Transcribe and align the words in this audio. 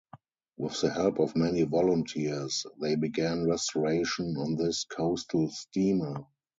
With 0.57 0.81
the 0.81 0.89
help 0.91 1.19
of 1.19 1.35
many 1.35 1.61
volunteers 1.61 2.65
they 2.81 2.95
began 2.95 3.45
restoration 3.47 4.35
on 4.39 4.55
this 4.55 4.83
coastal 4.85 5.51
steamer. 5.51 6.25